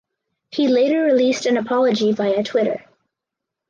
[0.49, 2.83] He later released an apology via Twitter.